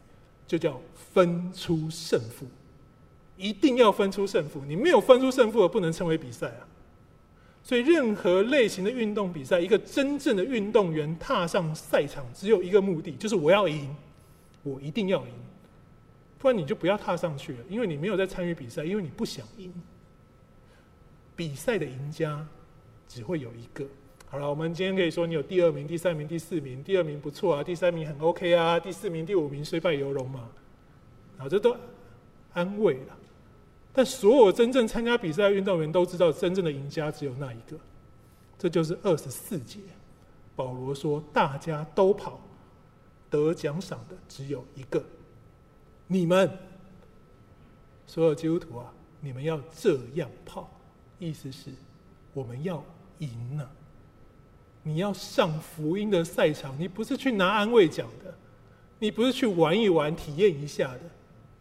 [0.49, 0.81] 就叫
[1.12, 2.47] 分出胜负，
[3.37, 4.62] 一定要分出胜负。
[4.66, 6.68] 你没有分出胜负，而不能称为比赛啊。
[7.62, 13.93] 所以，任何类型的运动比赛，一个真正的运动员踏上赛场，只有一个目的，就是我要赢，
[14.62, 15.32] 我一定要赢。
[16.39, 19.72] 不然你就不要踏上去了，因为你没有在参与比赛，因为你不想赢。
[21.34, 22.47] 比赛的赢家
[23.09, 23.84] 只会有一个。
[24.28, 26.84] 好了，我们今天可以说你有第二名、第三名、第四名。
[26.84, 30.49] 第二名不错啊，第三名很 OK 啊，第四名、第五名虽败犹荣嘛。
[31.37, 31.76] 好，这都
[32.53, 33.18] 安慰了。
[33.97, 37.78] 但所有真正参加比赛的运动员都知道，真正的赢家只有那一个。
[38.59, 39.80] 这就是二十四节，
[40.55, 42.38] 保罗说：“大家都跑，
[43.30, 45.03] 得奖赏的只有一个。
[46.07, 46.51] 你们
[48.07, 50.70] 所有基督徒啊，你们要这样跑，
[51.18, 51.70] 意思是
[52.34, 52.84] 我们要
[53.20, 53.66] 赢呢。”
[54.84, 58.32] 你要上福音的赛场，你不是去拿安慰奖的，
[58.99, 61.01] 你不是去玩一玩、体验一下的，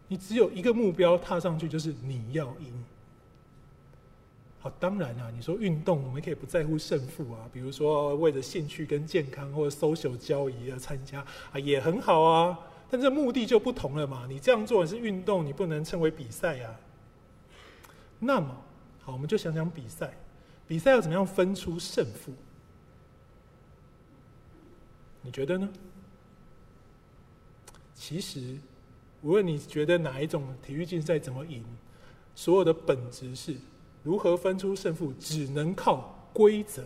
[0.07, 2.85] 你只有一个目标，踏上去就是你要赢。
[4.59, 14.25] 好，当然啊，你说运动，我们可以不在乎胜负啊，比如说为了兴趣跟健康或者 social 交易而参加啊，也很好啊，但这目的就不同了嘛。
[14.27, 16.79] 你这样做是运动，你不能称为比赛啊。
[18.19, 18.55] 那么，
[19.03, 20.13] 好，我们就想想比赛，
[20.67, 22.31] 比赛要怎么样分出胜负？
[25.21, 25.69] 你觉得呢？
[27.93, 28.57] 其实，
[29.25, 31.63] 无论你觉得哪一种体育竞赛怎么赢，
[32.35, 33.55] 所有的本质是
[34.03, 36.83] 如何分出胜负，只能靠规则。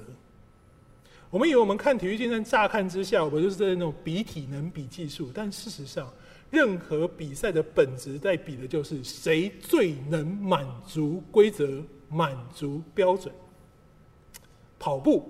[1.29, 5.29] 我们以为我们看体育竞赛，乍看之下，我们就是在那种比体能、比技术。
[5.33, 6.09] 但事实上，
[6.49, 13.35] 任何比赛的本质在比的就是谁最能满足规则、满足标准。
[14.79, 15.29] 跑步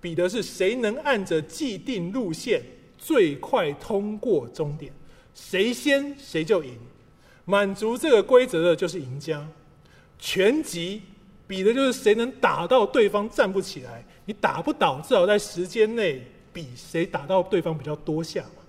[0.00, 2.62] 比的是谁能按着既定路线
[2.96, 4.92] 最快通过终点，
[5.40, 6.76] 谁先谁就赢。
[7.44, 9.48] 满足这个规则的就是赢家。
[10.18, 11.00] 拳击
[11.46, 14.04] 比的就是谁能打到对方站不起来。
[14.24, 18.62] 你打不倒，至少在时间内比谁打到对方比较多下嘛。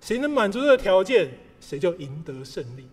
[0.00, 1.30] 谁能满足这个条件，
[1.60, 2.86] 谁就赢得胜利。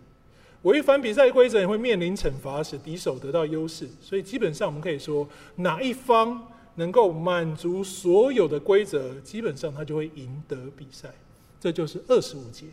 [0.62, 3.88] 违反比赛规则也会面临惩罚，使敌手得到优势。
[4.00, 6.40] 所以基本上我们可以说，哪一方
[6.76, 11.10] 能够满足所有的规则，基本上他就会赢得比赛。
[11.60, 12.66] 这就是二十五节。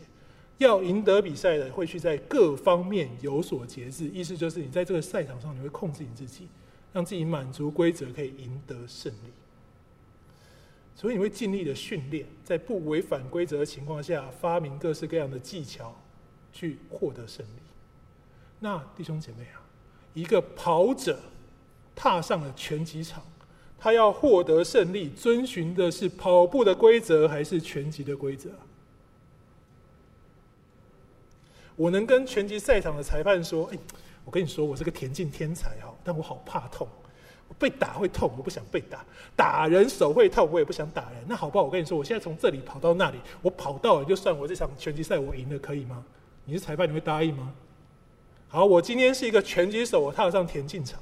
[0.60, 6.48] 要赢得比赛的，会去在各方面有所节制，意思就是你在这个赛场上，你会控制你自己。
[6.92, 9.32] 让自己满足规则，可以赢得胜利。
[10.96, 15.96] 所以你会尽力的训练，在不违反规则的情况下，发明各式各样的技巧，
[16.52, 17.62] 去获得胜利。
[18.60, 19.62] 那弟兄姐妹啊，
[20.16, 21.20] 一个跑者
[21.96, 23.24] 踏上了拳击场，
[23.78, 28.50] 他要获得胜利，遵循的是跑步的规则，还是拳击的规则？
[31.80, 33.78] 我能跟拳击赛场的裁判说：“哎。”
[34.26, 36.88] 我跟你说，我是个田径天才哈，但我好怕痛，
[37.58, 39.04] 被打会痛，我不想被打，
[39.36, 41.24] 打人手会痛，我也不想打人。
[41.26, 41.66] 那好不好？
[41.66, 46.06] 我跟你说，我现在从这里跑到那里，我跑到了就算我这场拳击赛我赢了，可以吗？
[46.46, 47.52] 你是裁判，你会答应吗？
[48.50, 51.02] 好，我今天是一个拳击手，我踏上田径场，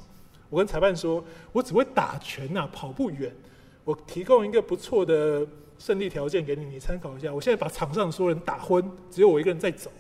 [0.50, 1.22] 我跟裁判说，
[1.52, 3.36] 我只会打拳呐，跑不远。
[3.84, 5.46] 我提供一个不错的
[5.78, 7.34] 胜利条件给你，你参考一下。
[7.34, 9.92] 我现在把场上所有人打昏，只有我一个人在走，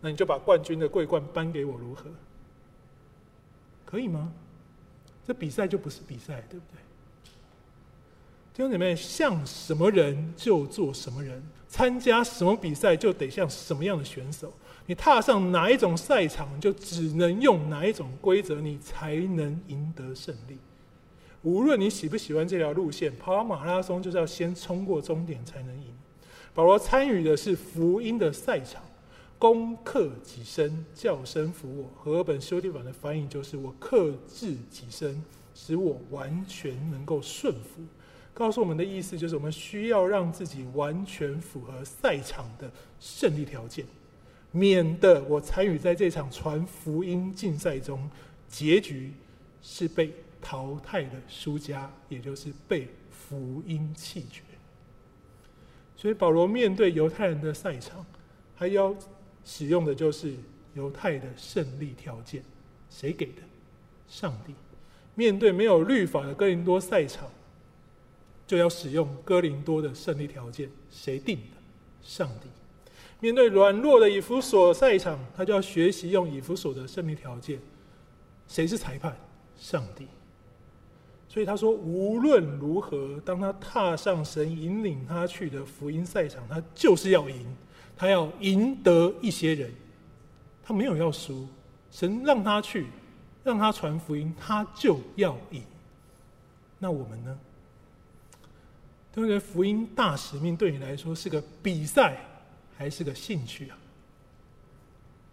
[0.00, 2.04] 那你就把冠军的桂冠颁给我，如何？
[3.84, 4.32] 可以吗？
[5.26, 6.80] 这比赛就不是比赛，对不对？
[8.52, 14.52] 弟兄姐妹，像什么人就做什么人，参加什么比赛就得像什么样的选手。
[14.86, 20.58] 你踏上哪一种赛场，就只能用哪一种规则，你才能赢得胜利。
[21.42, 25.94] 无论你喜不喜欢这条路线，跑马拉松就是要先冲过终点才能赢。
[26.52, 28.82] 保罗参与的是福音的赛场。
[29.40, 31.90] 攻克己身，叫身服我。
[31.96, 35.24] 和本修订版的翻译就是：我克制己身，
[35.54, 37.80] 使我完全能够顺服。
[38.34, 42.70] 告诉我们的意思就是，我们需要让自己完全符合赛场的
[43.00, 43.86] 胜利条件，
[44.52, 48.10] 免得我参与在这场传福音竞赛中，
[48.46, 49.14] 结局
[49.62, 50.12] 是被
[50.42, 54.42] 淘汰的输家，也就是被福音弃绝。
[55.96, 58.04] 所以保罗面对犹太人的赛场，
[58.54, 58.94] 还要。
[59.44, 60.34] 使用的就是
[60.74, 62.42] 犹太的胜利条件，
[62.88, 63.42] 谁给的？
[64.08, 64.54] 上帝。
[65.14, 67.28] 面对没有律法的哥林多赛场，
[68.46, 71.56] 就要使用哥林多的胜利条件，谁定的？
[72.02, 72.48] 上帝。
[73.18, 77.60] 面对软弱的以弗所赛场，他就要学习用以弗所的胜利条件，
[78.48, 79.14] 谁是裁判？
[79.58, 80.06] 上帝。
[81.28, 87.46] 所以他说，无论如何，当他踏上神引领他去的福音赛场，他就是要赢。
[88.00, 89.70] 他要赢得一些人，
[90.62, 91.46] 他没有要输，
[91.90, 92.86] 神让他去，
[93.44, 95.62] 让他传福音，他就要赢。
[96.78, 97.38] 那我们呢？
[99.12, 99.38] 对不对？
[99.38, 102.16] 福音大使命对你来说是个比赛，
[102.74, 103.76] 还是个兴趣啊？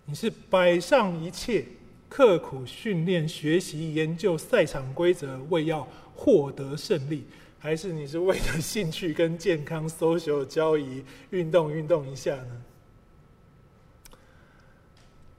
[0.03, 1.63] 你是摆上一切，
[2.09, 7.23] 刻苦训练、学习、研究赛场规则，为要获得胜利？
[7.59, 12.61] 还是你是为了兴趣跟健康、social 交易、运动运动一下呢？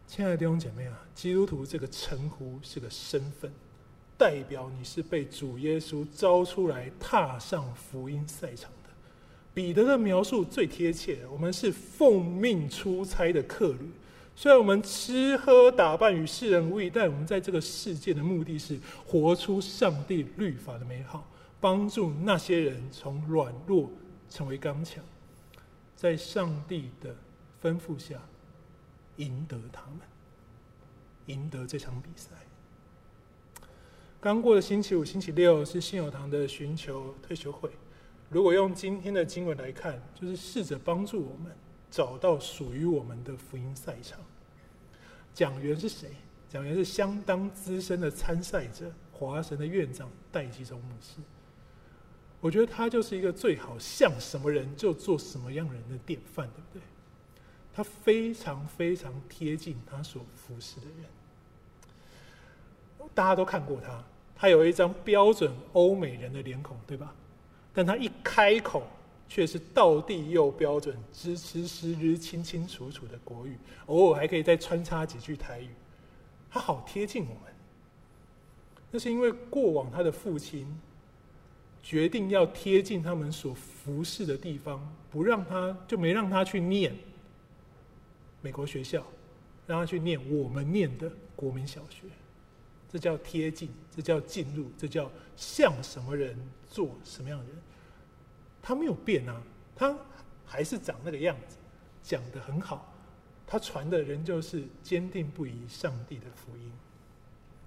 [0.07, 3.53] 亲爱的弟兄姐妹啊，基督徒这个称呼是个身份，
[4.17, 8.91] 代表你是被主耶稣召出来踏上福音赛场的。
[9.55, 13.91] 彼得的描述最贴切，我们是奉命出差的客旅。
[14.35, 21.29] 虽然我们吃喝打扮与世人无异，但我们在这个世界的目的是活出上帝律法的美好。
[21.61, 23.91] 帮助那些人从软弱
[24.29, 25.03] 成为刚强，
[25.97, 27.17] 在上帝的
[27.63, 28.21] 吩咐下
[29.17, 30.01] 赢得他们，
[31.27, 32.31] 赢得这场比赛。
[34.21, 37.71] 刚过的星期五、星期六是信友堂的寻求退休会。
[38.29, 41.57] 如果用今天的经文来看，就是试着帮助我们
[41.91, 44.21] 找到属于我们的福音赛场。
[45.33, 46.11] 讲员是谁？
[46.49, 51.21] 讲员是相当资深的参赛者，华神的院长戴基宗牧师。
[52.41, 56.83] 我觉得他就是一个最好像什么人就做什么样人的典范，对不对？
[57.75, 61.05] 他非常非常贴近他所服侍的人，
[63.15, 64.05] 大家都看过他，
[64.37, 67.15] 他有一张标准欧美人的脸孔，对吧？
[67.73, 68.83] 但他一开口，
[69.29, 75.69] 却是道地又标准、支持时日清清楚楚的国语，偶尔还可以再穿插几句台语，
[76.51, 77.43] 他好贴近我们。
[78.91, 80.67] 那是因为过往他的父亲
[81.83, 86.95] 决定要贴近他们所服侍的地方，不让他就没让他去念
[88.43, 89.05] 美国学校，
[89.67, 92.07] 让他去念我们念的国民小学。
[92.91, 97.55] 这叫贴近，这叫进入，这叫像什么人做什么样的人。
[98.63, 99.43] 他没有变啊，
[99.77, 99.97] 他
[100.45, 101.57] 还是长那个样子，
[102.03, 102.95] 讲得很好。
[103.47, 106.71] 他传的人就是坚定不移上帝的福音。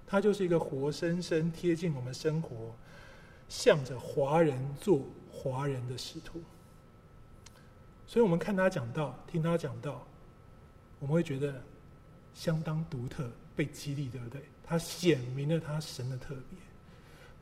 [0.06, 2.74] 他就是一个活生生贴近我们生活，
[3.48, 6.42] 向着华人做华人的使徒。
[8.06, 10.06] 所以我们看他讲到，听他讲到，
[10.98, 11.62] 我们会觉得
[12.34, 14.42] 相当独特，被激励，对不对？
[14.64, 16.58] 他显明了他神的特别。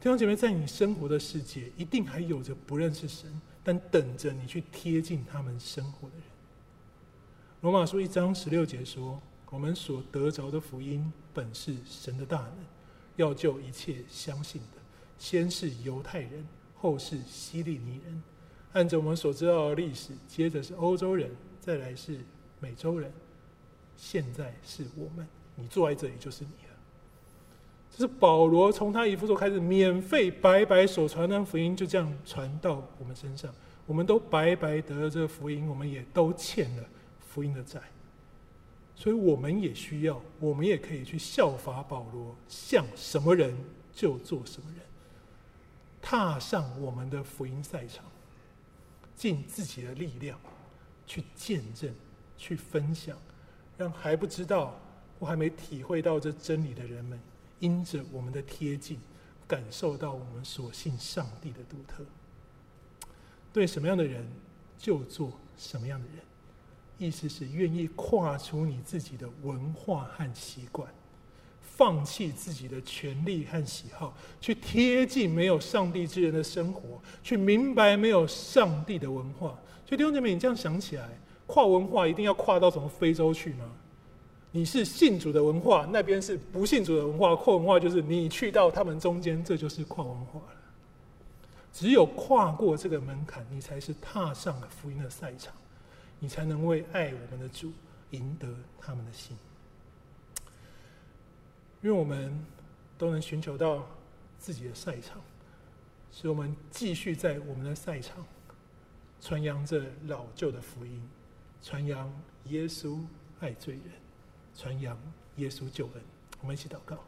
[0.00, 6.24] 弟兄姐妹，在你生活的世界，一定还有着不认识神，但等着你去贴近他们生活的人。
[7.60, 9.20] 罗马书一章十六节说
[9.50, 12.54] ：“我们所得着的福音，本是神的大能，
[13.16, 14.79] 要救一切相信的，
[15.20, 16.44] 先是犹太人，
[16.74, 18.22] 后是希利尼人。
[18.72, 22.18] 按着我们所知道的历史，接着是欧洲人，再来是
[22.58, 23.12] 美洲人，
[23.96, 25.28] 现在是我们。
[25.56, 26.76] 你坐在这里，就是你了。”
[27.92, 33.52] 这是保罗从他以弗所开始免费白白所传的福音，就这样传到我们身上。
[33.86, 36.84] 我们都白白得了这个福音，我们也都欠了
[37.18, 37.78] 福音的债。
[38.94, 43.54] 所以我们也需要，我们也可以去效法保罗，像什么人
[43.92, 44.80] 就做什么人，
[46.02, 48.04] 踏上我们的福音赛场，
[49.14, 50.38] 尽自己的力量
[51.06, 51.94] 去见证、
[52.36, 53.16] 去分享，
[53.76, 54.78] 让还不知道
[55.18, 57.20] 我还没体会到这真理的人们。
[57.58, 58.98] 因着我们的贴近，
[59.46, 62.02] 感受到我们所信上帝的独特。
[63.52, 64.26] 对什么样的人，
[64.78, 66.16] 就做什么样的人。
[66.96, 70.90] 意思是愿意跨出你自己的文化和习惯，
[71.80, 79.58] 放弃自己的权利和喜好，去贴近没有上帝之人的生活，去明白没有上帝的文化。
[79.86, 81.08] 所以弟兄姐妹，你这样想起来，
[81.46, 83.64] 跨文化一定要跨到什么非洲去吗？
[84.50, 87.34] 你是信主的文化，那边是不信主的文化。
[87.34, 90.56] 跨文化就是你去到他们中间，这就是跨文化了。
[91.72, 95.54] 只有跨过这个门槛，你才是踏上了福音的赛场，
[96.18, 97.72] 你才能为爱我们的主
[98.10, 98.46] 赢得
[98.78, 99.34] 他们的心。
[101.82, 102.44] 因为我们
[102.98, 103.86] 都能寻求到
[104.38, 105.20] 自己的赛场，
[106.12, 108.26] 使我们继续在我们的赛场
[109.20, 111.02] 传扬着老旧的福音，
[111.62, 112.12] 传扬
[112.44, 112.98] 耶稣
[113.40, 113.84] 爱罪人。
[114.52, 114.98] 传扬
[115.36, 116.02] 耶稣救恩，
[116.42, 116.98] 我们一起祷告。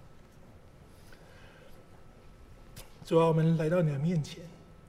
[3.05, 4.45] 主啊，我们来到你的面前，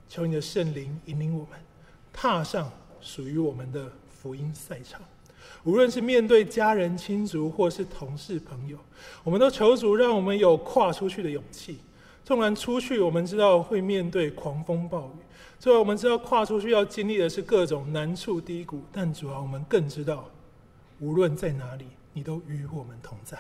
[0.07, 1.59] 求你的圣灵引领我们，
[2.13, 2.71] 踏上
[3.01, 5.01] 属于我们的福音赛场。
[5.63, 8.77] 无论是面对家人、亲族，或是同事、朋友，
[9.23, 11.79] 我们都求主让我们有跨出去的勇气。
[12.23, 15.19] 纵然出去，我们知道会面对狂风暴雨；
[15.59, 20.29] 纵然我们知道跨出去要经历的是各种难处低谷，但主啊，我们更知道，
[20.99, 21.85] 无论在哪里。
[22.15, 23.39] 你都与我们同在，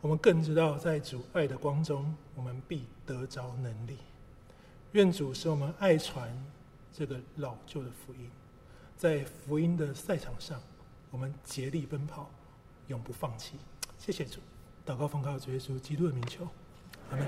[0.00, 3.96] 我们更知道，在主爱的光中，我们必得着能力。
[4.92, 6.30] 愿主使我们爱传
[6.92, 8.30] 这个老旧的福音，
[8.98, 10.60] 在福音的赛场上，
[11.12, 12.28] 我们竭力奔跑，
[12.88, 13.54] 永不放弃。
[13.96, 14.40] 谢谢主，
[14.84, 16.44] 祷告奉靠主耶稣基督的名求，
[17.10, 17.26] 阿门。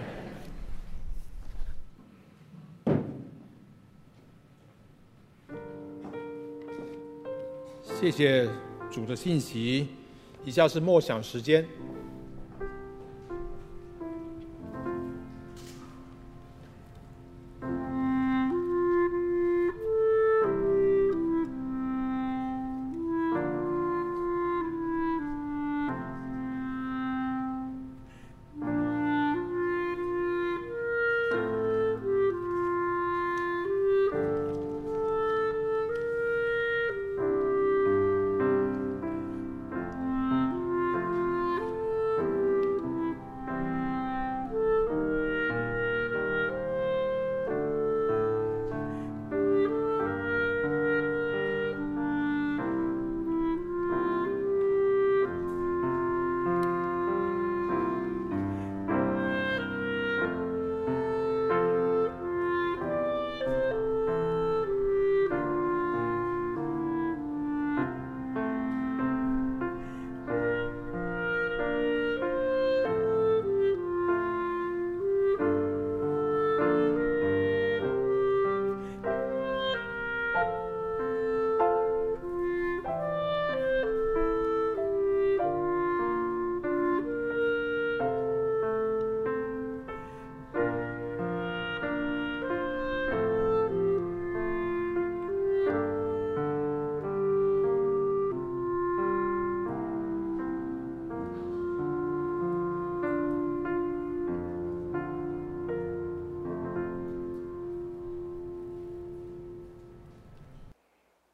[7.84, 8.50] 谢谢。
[8.90, 9.86] 主的信息，
[10.44, 11.64] 以下是默想时间。